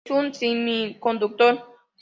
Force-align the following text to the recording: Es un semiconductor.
Es 0.03 0.11
un 0.11 0.33
semiconductor. 0.33 1.63